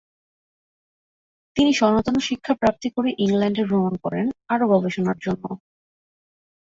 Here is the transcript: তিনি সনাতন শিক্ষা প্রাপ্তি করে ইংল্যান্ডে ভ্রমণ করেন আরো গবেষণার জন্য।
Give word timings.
তিনি 1.55 1.71
সনাতন 1.73 2.15
শিক্ষা 2.27 2.53
প্রাপ্তি 2.53 2.87
করে 2.95 3.09
ইংল্যান্ডে 3.17 3.63
ভ্রমণ 3.65 3.93
করেন 4.03 4.25
আরো 4.47 4.65
গবেষণার 4.73 5.17
জন্য। 5.21 5.43